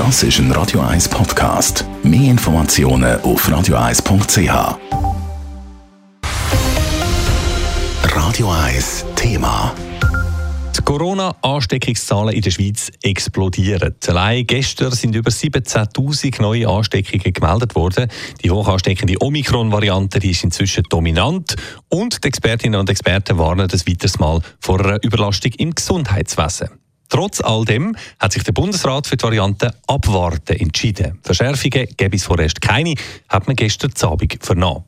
[0.00, 1.84] Das ist ein Radio 1 Podcast.
[2.02, 4.78] Mehr Informationen auf radio1.ch.
[8.04, 9.74] Radio 1 Thema.
[10.74, 13.94] Die Corona-Ansteckungszahlen in der Schweiz explodieren.
[14.06, 18.10] Allein gestern sind über 17.000 neue Ansteckungen gemeldet worden.
[18.42, 21.56] Die hoch ansteckende Omikron-Variante ist inzwischen dominant
[21.90, 26.70] und die Expertinnen und Experten warnen das weiteres Mal vor einer Überlastung im Gesundheitswesen.
[27.10, 31.18] Trotz all dem hat sich der Bundesrat für die Variante Abwarten entschieden.
[31.22, 32.94] Verschärfungen gäbe es vorerst keine,
[33.28, 34.84] hat man gestern Abend vernommen.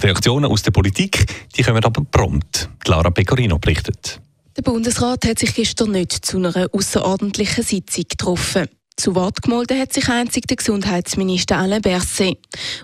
[0.00, 2.68] Die Reaktionen aus der Politik die kommen aber prompt.
[2.80, 4.20] Clara Pecorino berichtet.
[4.56, 8.68] Der Bundesrat hat sich gestern nicht zu einer außerordentlichen Sitzung getroffen.
[8.98, 12.36] Zu Wort gemeldet hat sich einzig der Gesundheitsminister Alain Berset.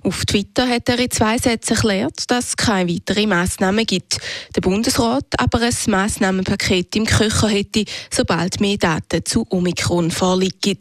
[0.04, 4.18] Auf Twitter hat er in zwei Sätzen erklärt, dass es keine weiteren Massnahmen gibt.
[4.54, 10.78] Der Bundesrat aber ein Massnahmenpaket im Köcher hätte, sobald mehr Daten zu Omikron vorliegen.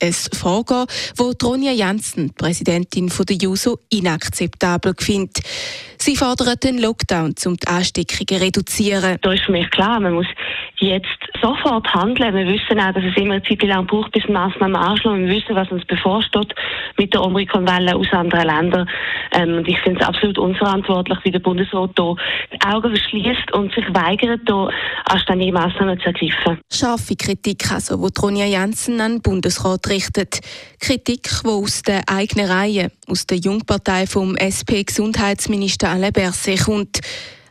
[0.00, 5.40] Ein Vorgehen, das Tronja Janssen, Präsidentin der JUSO, inakzeptabel findet.
[6.04, 9.16] Sie fordern den Lockdown, um die Ansteckungen zu reduzieren.
[9.22, 10.26] Da ist für mich klar, man muss
[10.76, 11.06] jetzt
[11.40, 12.34] sofort handeln.
[12.34, 15.26] Wir wissen auch, dass es immer eine Zeit lang braucht, bis Massnahmen anschlagen.
[15.26, 16.54] Wir wissen, was uns bevorsteht
[16.98, 18.90] mit der Omikron-Welle aus anderen Ländern.
[19.32, 22.16] Ähm, und ich finde es absolut unverantwortlich, wie der Bundesrat hier
[22.52, 24.68] die Augen verschließt und sich weigert, hier
[25.06, 26.60] anständige Massnahmen zu ergreifen.
[26.70, 30.40] Scharfe Kritik, also, die Tronja Janssen an den Bundesrat richtet.
[30.80, 37.00] Kritik, die aus der eigenen Reihe, aus der Jungpartei vom SP-Gesundheitsminister Alain Berset kommt.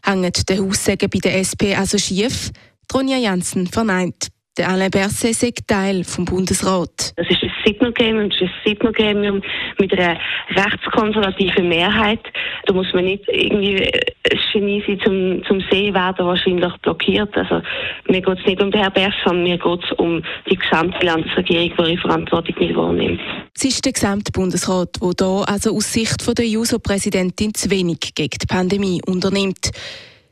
[0.04, 2.52] Hängen die Aussagen bei der SP also schief?
[2.90, 4.33] Tronja Janssen verneint.
[4.56, 7.14] Der Alain Berset sei Teil vom Bundesrat.
[7.16, 9.42] Das ist ein Signalgremium, das ist ein Signalgremium
[9.80, 10.20] mit einer
[10.52, 12.20] rechtskonservativen Mehrheit.
[12.68, 17.36] Da muss man nicht irgendwie ein Genie sein zum, zum Sehen, wer da wahrscheinlich blockiert.
[17.36, 17.64] Also,
[18.08, 21.04] mir geht es nicht um den Herrn Berset, sondern mir geht es um die gesamte
[21.04, 23.22] Landesregierung, die ihre Verantwortung nicht wahrnimmt.
[23.56, 28.38] Es ist der gesamte Bundesrat, der hier also aus Sicht der JUSO-Präsidentin zu wenig gegen
[28.40, 29.72] die Pandemie unternimmt.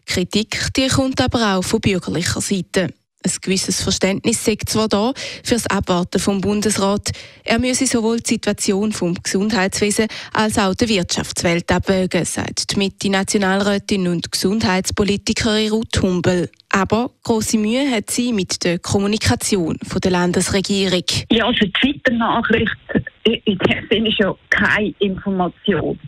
[0.05, 2.89] Kritik die kommt aber auch von bürgerlicher Seite.
[3.23, 7.11] Ein gewisses Verständnis sagt zwar da für das Abwarten vom Bundesrat.
[7.43, 14.07] Er müsse sowohl die Situation vom Gesundheitswesen als auch der Wirtschaftswelt abwägen, sagt die Mitte-Nationalrätin
[14.07, 16.49] und Gesundheitspolitikerin Ruth Humbel.
[16.69, 21.03] Aber große Mühe hat sie mit der Kommunikation von der Landesregierung.
[21.31, 22.75] Ja, also die Twitter-Nachricht
[23.23, 25.99] in dem Sinne ist ja keine Information.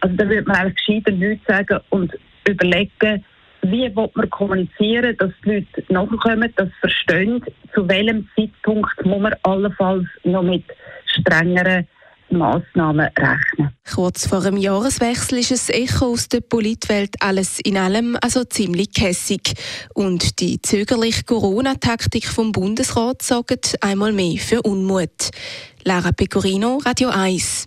[0.00, 2.12] Also da würde man eigentlich gescheiter nichts sagen und
[2.46, 3.24] überlegen,
[3.62, 9.34] wie will man kommunizieren, dass die Leute nachkommen, sie verstehen, zu welchem Zeitpunkt muss man
[9.42, 10.64] allenfalls noch mit
[11.06, 11.86] strengeren
[12.32, 13.70] Massnahmen rechnen.
[13.94, 18.92] Kurz vor dem Jahreswechsel ist es Echo aus der Politwelt alles in allem also ziemlich
[18.92, 19.54] kässig.
[19.94, 25.30] Und die zögerliche Corona-Taktik vom Bundesrat sorgt einmal mehr für Unmut.
[25.84, 27.66] Lara Pecorino, Radio 1.